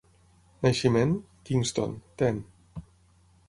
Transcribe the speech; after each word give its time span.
Naixement: 0.65 1.13
Kingston, 1.51 1.95
Tenn. 2.23 2.43